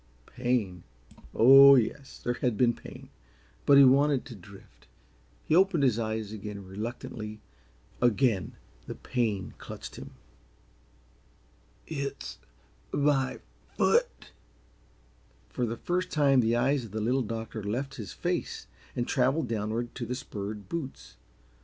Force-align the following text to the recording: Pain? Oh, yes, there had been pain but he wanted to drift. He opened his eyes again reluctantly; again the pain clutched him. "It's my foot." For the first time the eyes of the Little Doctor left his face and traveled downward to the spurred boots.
Pain? 0.25 0.81
Oh, 1.35 1.75
yes, 1.75 2.17
there 2.17 2.33
had 2.33 2.57
been 2.57 2.73
pain 2.73 3.09
but 3.67 3.77
he 3.77 3.83
wanted 3.83 4.25
to 4.25 4.35
drift. 4.35 4.87
He 5.45 5.55
opened 5.55 5.83
his 5.83 5.99
eyes 5.99 6.31
again 6.33 6.65
reluctantly; 6.65 7.39
again 8.01 8.53
the 8.87 8.95
pain 8.95 9.53
clutched 9.59 9.97
him. 9.97 10.15
"It's 11.85 12.39
my 12.91 13.41
foot." 13.77 14.31
For 15.49 15.67
the 15.67 15.77
first 15.77 16.09
time 16.09 16.39
the 16.39 16.55
eyes 16.55 16.83
of 16.83 16.91
the 16.93 16.99
Little 16.99 17.21
Doctor 17.21 17.61
left 17.63 17.97
his 18.01 18.11
face 18.11 18.65
and 18.95 19.07
traveled 19.07 19.47
downward 19.49 19.93
to 19.93 20.07
the 20.07 20.15
spurred 20.15 20.67
boots. 20.67 21.15